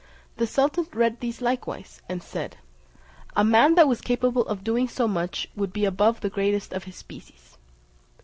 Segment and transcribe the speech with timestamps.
[0.37, 2.57] The sultan read these likewise, and said,
[3.35, 6.85] "A man that was capable of doing so much would be above the greatest of
[6.85, 7.55] his species."